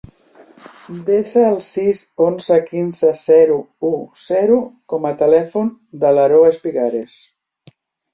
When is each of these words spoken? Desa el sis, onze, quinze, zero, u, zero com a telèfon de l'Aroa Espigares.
Desa 1.07 1.41
el 1.49 1.57
sis, 1.65 1.99
onze, 2.27 2.57
quinze, 2.69 3.11
zero, 3.19 3.57
u, 3.89 3.91
zero 4.21 4.57
com 4.95 5.05
a 5.11 5.13
telèfon 5.21 5.69
de 6.05 6.15
l'Aroa 6.17 6.49
Espigares. 6.55 7.15